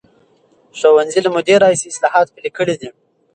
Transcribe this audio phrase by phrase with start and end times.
[0.79, 2.89] ښوونځي له مودې راهیسې اصلاحات پلي کړي دي.